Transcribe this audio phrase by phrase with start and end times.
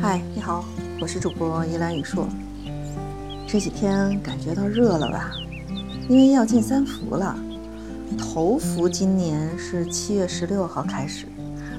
[0.00, 0.64] 嗨，你好，
[1.00, 2.26] 我是主播依兰雨硕。
[3.46, 5.30] 这几天感觉到热了吧？
[6.08, 7.36] 因为要进三伏了。
[8.18, 11.26] 头伏今年是七月十六号开始，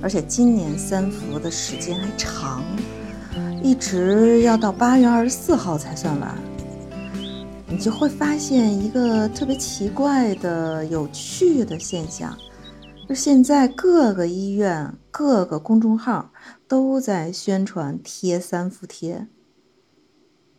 [0.01, 2.63] 而且今年三伏的时间还长，
[3.61, 6.33] 一直要到八月二十四号才算完。
[7.67, 12.33] 你就会发现一个特别奇怪的、有趣的现象。
[13.13, 16.31] 现在，各个医院、各个公众号
[16.67, 19.27] 都在宣传贴三伏贴。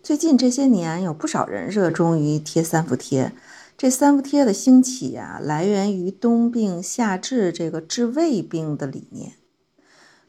[0.02, 3.32] 最近这些年，有不少人热衷于贴三伏贴。
[3.78, 9.34] 这三伏贴的兴起啊，来源于冬病夏治这个治胃病的理念。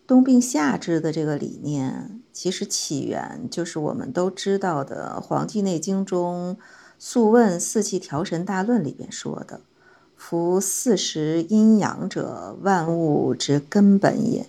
[0.08, 6.58] 冬病夏治的这个理念，其实起源就是我们都知道的《黄帝内经》中
[6.98, 9.62] 《素问·四气调神大论》里边说的。
[10.26, 14.48] 夫四时阴阳者，万物之根本也。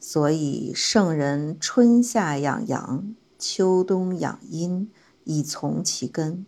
[0.00, 4.90] 所以圣人春夏养阳，秋冬养阴，
[5.24, 6.46] 以从其根。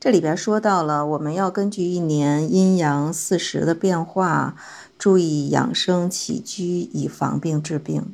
[0.00, 4.56] 这里边说到了，我们要根据一年阴阳四时的变化，
[4.98, 8.12] 注意养生起居，以防病治病。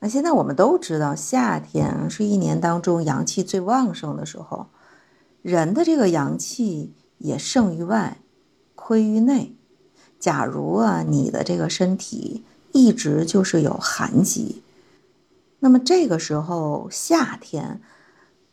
[0.00, 4.66] 那现在我们都知道，夏天是一年当中阳气最旺盛的时候，
[5.40, 6.92] 人的这个阳气。
[7.20, 8.18] 也盛于外，
[8.74, 9.54] 亏于内。
[10.18, 14.62] 假如啊，你的这个身体一直就是有寒疾，
[15.60, 17.80] 那么这个时候夏天，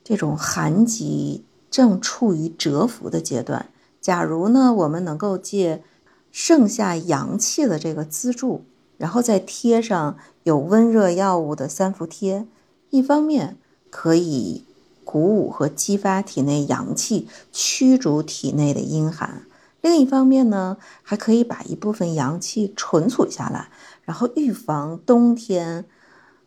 [0.04, 3.70] 这种寒疾正处于蛰伏的阶段。
[4.00, 5.84] 假如呢，我们能够借
[6.32, 8.64] 盛夏阳气的这个资助，
[8.98, 12.48] 然后再贴上有温热药物的三伏贴，
[12.92, 13.58] 一方面
[13.90, 14.64] 可以。
[15.08, 19.44] 鼓舞和激发体内阳气，驱逐体内的阴寒。
[19.80, 23.70] 另一方面呢，还可以把一部分阳气存储下来，
[24.04, 25.86] 然后预防冬天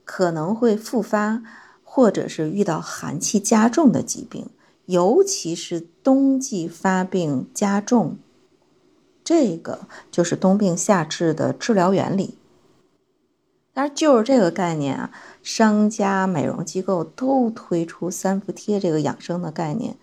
[0.04, 1.42] 可能会复发，
[1.82, 4.50] 或者是遇到寒气加重的疾病，
[4.84, 8.18] 尤其是冬季发病加重。
[9.24, 12.36] 这个就是冬病夏治的治疗原理。
[13.72, 15.10] 但是就是这个概念啊。
[15.42, 19.96] 商家、美容机构都推出三伏贴这个养生的概念，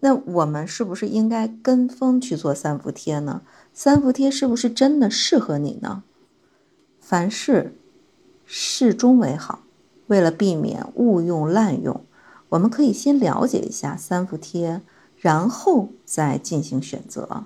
[0.00, 3.42] 那我们是不是应该跟风去做三伏贴呢？
[3.72, 6.02] 三伏贴是不是真的适合你呢？
[6.98, 7.76] 凡事
[8.44, 9.60] 适中为好。
[10.08, 12.04] 为了避免误用滥用，
[12.50, 14.82] 我们可以先了解一下三伏贴，
[15.16, 17.44] 然后再进行选择。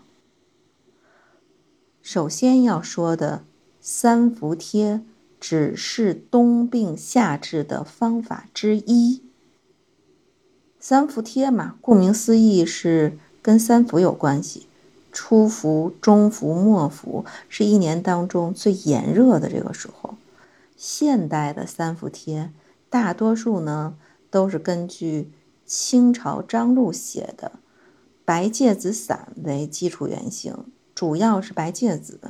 [2.00, 3.44] 首先要说的
[3.80, 5.02] 三伏贴。
[5.41, 9.22] 只是冬病夏治的方法之一。
[10.81, 14.66] 三伏贴嘛，顾名思义是跟三伏有关系。
[15.10, 20.16] 初伏、中伏、末伏是一年当中最炎热的这个时候。
[20.76, 22.53] 现代的三伏贴
[22.88, 23.97] 大多数呢
[24.31, 25.32] 都是根据
[25.66, 27.53] 清朝张禄写的
[28.25, 30.55] 《白芥子散》为基础原型，
[30.94, 32.20] 主要是白芥子，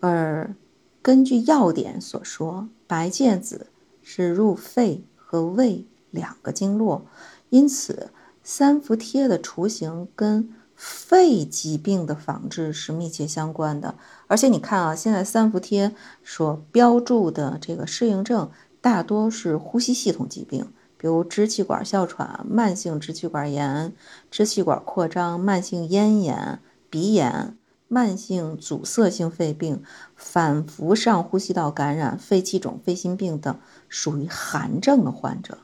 [0.00, 0.54] 而。
[1.04, 3.66] 根据要点所说，白芥子
[4.02, 7.04] 是入肺和胃两个经络，
[7.50, 8.08] 因此
[8.42, 13.96] 三伏贴的雏形跟肺疾病的防治是密切相关的。
[14.28, 15.94] 而且你看啊，现在三伏贴
[16.24, 18.50] 所标注的这个适应症，
[18.80, 23.92] 大多是呼吸系统疾病，比如支气管哮喘、慢性支气管炎、
[24.30, 27.58] 支气管扩张、慢性咽炎、鼻炎。
[27.86, 29.82] 慢性阻塞性肺病、
[30.16, 33.56] 反复上呼吸道感染、肺气肿、肺心病等
[33.88, 35.58] 属于寒症的患者，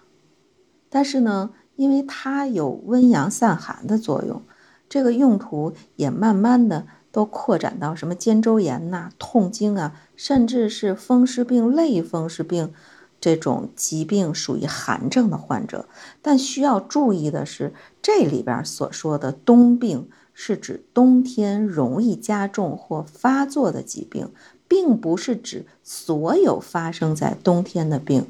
[0.88, 4.42] 但是呢，因为它有温阳散寒的作用，
[4.88, 12.72] 这个用途也慢慢的都扩展到什么肩周炎呐、痛经啊，甚至是风湿病、类风湿病
[13.20, 15.88] 这种疾病属于寒症的患者。
[16.22, 20.09] 但需要注意的是，这里边所说的冬病。
[20.32, 24.30] 是指冬天容易加重或发作的疾病，
[24.68, 28.27] 并不是指所有发生在冬天的病。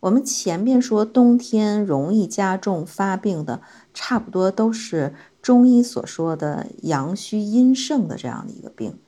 [0.00, 3.60] 我们前面说冬天容易加重发病的，
[3.94, 8.98] 差不多都是中医所说的阳虚阴盛的这样的一个病，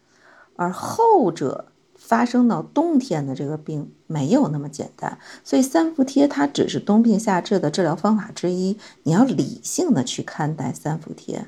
[0.55, 1.67] 而后者
[1.97, 5.19] 发生到冬天的这个病没有那么简单。
[5.43, 11.47] 所以三伏贴它只是冬病夏治的治疗方法之一，你要理性的去看待三伏贴。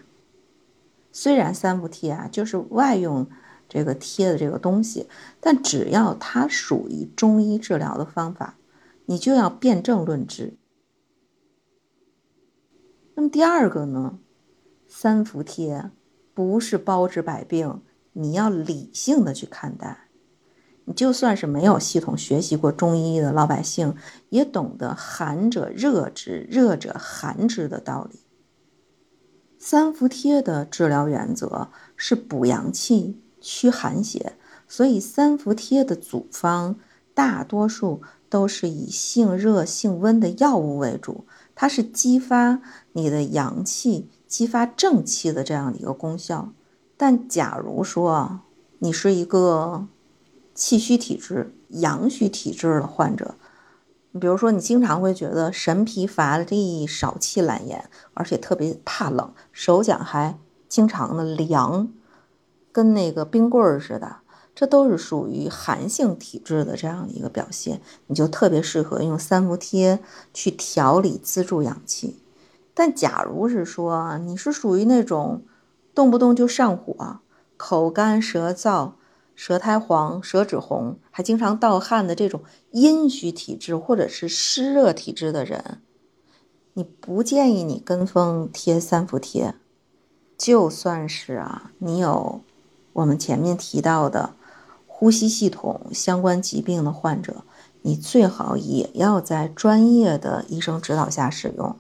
[1.18, 3.26] 虽然三伏贴啊就是外用
[3.70, 5.08] 这个贴的这个东西，
[5.40, 8.58] 但只要它属于中医治疗的方法，
[9.06, 10.58] 你就要辨证论治。
[13.14, 14.18] 那么第二个呢，
[14.86, 15.90] 三伏贴
[16.34, 17.80] 不是包治百病，
[18.12, 20.10] 你要理性的去看待。
[20.84, 23.96] 你就算是没有系统学习过中医的老百姓，
[24.28, 28.25] 也懂得寒者热之，热者寒之的道理。
[29.68, 34.34] 三伏贴的治疗原则是补阳气、驱寒邪，
[34.68, 36.76] 所以三伏贴的组方
[37.14, 41.24] 大多数都是以性热、性温的药物为主，
[41.56, 42.60] 它是激发
[42.92, 46.52] 你的阳气、激发正气的这样的一个功效。
[46.96, 48.42] 但假如说
[48.78, 49.88] 你是一个
[50.54, 53.34] 气虚体质、阳虚体质的患者，
[54.18, 61.88] 比如说，你经常会觉得神疲乏力、少气懒言，而且特别怕冷，手脚还经常的凉，
[62.72, 64.16] 跟那个冰棍儿似的，
[64.54, 70.00] 这都是属于寒性体质的这样一个表现，你就特别适合用三伏贴
[70.34, 72.22] 去调理、资助阳气。
[72.74, 75.42] 但假如是说你是属于那种
[75.94, 77.20] 动不动就上火、
[77.56, 78.92] 口干舌燥，
[79.36, 82.42] 舌苔黄、舌质红，还经常盗汗的这种
[82.72, 85.82] 阴虚体质或者是湿热体质的人，
[86.72, 89.54] 你不建议你跟风贴三伏贴。
[90.38, 92.40] 就算是啊，你有
[92.94, 94.34] 我们前面提到的
[94.86, 97.44] 呼吸系统相关疾病的患者，
[97.82, 101.76] 你最好也要在专业的医生指导下使用。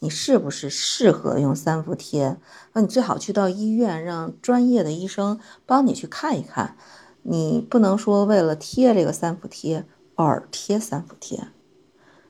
[0.00, 2.38] 你是不是适合用三伏贴？
[2.72, 6.76] 那你最好去到医院，让专业的医生帮你去看一看。
[7.22, 9.84] 你不能说为了贴这个三伏贴
[10.14, 11.48] 而贴三伏贴，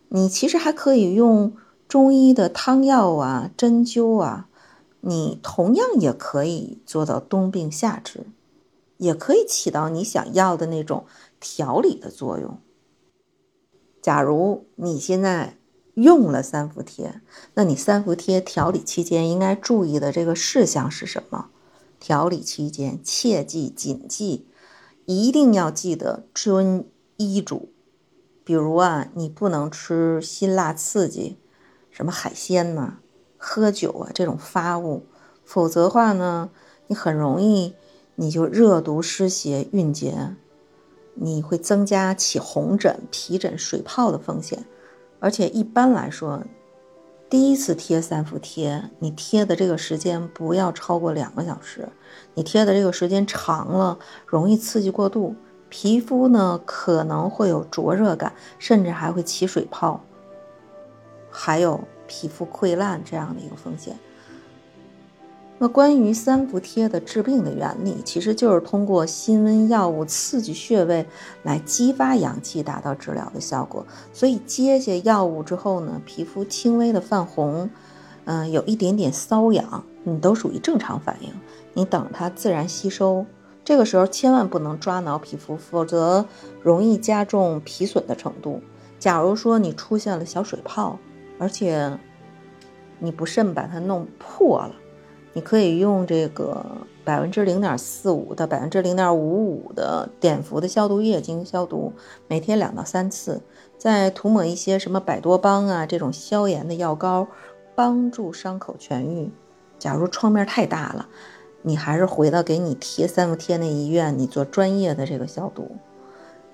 [0.08, 1.54] 你其实还可以用
[1.86, 4.48] 中医的汤药啊、针灸啊，
[5.00, 8.26] 你同样也可以做到冬病夏治，
[8.96, 11.04] 也可以起到你想要的那种
[11.38, 12.58] 调理的作用。
[14.00, 15.57] 假如你现在
[16.02, 17.20] 用了三伏贴，
[17.54, 21.46] 那你三伏贴调理期间应该注意的这个事项是什么？
[21.98, 24.46] 调理期间切记谨记。
[25.06, 26.86] 一定要记得遵
[27.16, 27.70] 医嘱，
[28.44, 31.38] 比如啊，你不能吃辛辣刺激，
[31.90, 32.98] 什么海鲜呐、
[33.36, 35.06] 喝酒啊这种发物，
[35.44, 36.50] 否则的话呢，
[36.88, 37.74] 你很容易
[38.16, 40.36] 你就热毒湿邪蕴结，
[41.14, 44.66] 你会增加起红疹、皮疹、水泡的风险，
[45.20, 46.42] 而且一般来说。
[47.30, 51.86] 第一次贴三伏贴，你贴的这个时间不要超过两个小时。
[52.32, 55.36] 你贴的这个时间长了，容易刺激过度，
[55.68, 60.02] 皮肤呢可能会有灼热感，甚至还会起水泡，
[61.30, 63.98] 还有皮肤溃烂这样的一个风险。
[65.60, 71.04] 那关于三伏贴的治病的原理，其实就是通过辛温药物刺激穴位，
[71.42, 73.84] 来激发阳气，达到治疗的效果。
[74.12, 77.68] 所以接下药物之后呢，皮肤轻微的泛红，
[78.24, 81.32] 嗯，有一点点瘙痒，你都属于正常反应。
[81.74, 83.26] 你等它自然吸收，
[83.64, 86.24] 这个时候千万不能抓挠皮肤，否则
[86.62, 88.60] 容易加重皮损的程度。
[89.00, 90.98] 假如说你出现了小水泡，
[91.38, 91.98] 而且
[93.00, 94.72] 你不慎把它弄破了。
[95.38, 96.66] 你可以用这个
[97.04, 101.92] 百分之零点四五到百分之零点五五的碘伏的消毒液进行消毒，
[102.26, 103.40] 每天两到三次，
[103.78, 107.28] 再涂抹一些什么百多邦啊这种消炎的药膏，
[107.76, 109.30] 帮助伤口痊愈。
[109.78, 111.08] 假如创面太大了，
[111.62, 115.70] 你还是回到给你贴三伏贴那医院，你做专业的这个消毒。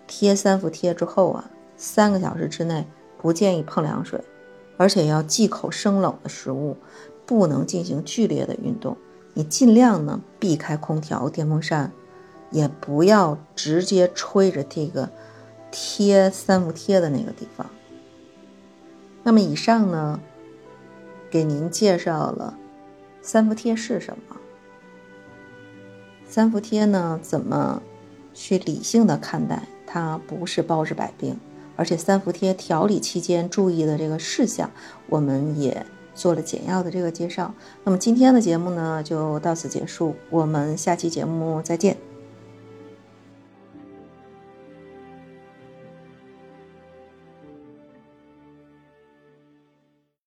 [0.07, 2.87] 贴三伏贴之后啊，三个小时之内
[3.17, 4.21] 不建议碰凉水，
[4.77, 6.77] 而且要忌口生冷的食物。
[7.27, 8.97] 不能进行剧烈的运动，
[9.33, 11.91] 你尽量呢避开空调、电风扇，
[12.51, 15.09] 也不要直接吹着这个
[15.71, 17.69] 贴三伏贴的那个地方。
[19.23, 20.21] 那么以上呢，
[21.31, 22.59] 给您介绍了
[23.23, 24.37] 三伏贴是什么，
[26.29, 27.83] 三伏贴呢怎么
[28.35, 31.41] 去理性的看待，它不是包治百病，
[31.75, 34.71] 而且三伏贴调理期间注意的这个事项，
[35.09, 35.87] 我们也。
[36.15, 37.53] 做了简要的这个介绍，
[37.83, 42.14] 那么今天的节目呢就到此结束，我们下期节目再见。